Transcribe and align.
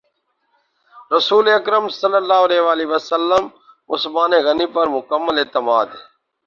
رسول 1.11 1.49
اکرم 1.49 1.87
صلی 1.91 2.15
اللہ 2.15 2.41
علیہ 2.71 2.85
وسلم 2.87 3.47
عثمان 3.89 4.31
غنی 4.43 4.65
پر 4.73 4.87
مکمل 4.87 5.37
اعتماد 5.37 5.95